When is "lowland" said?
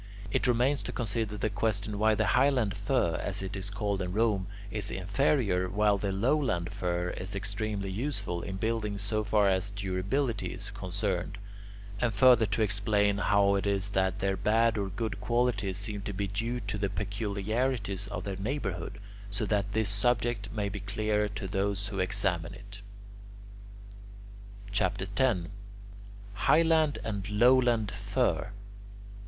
6.11-6.71, 27.29-27.91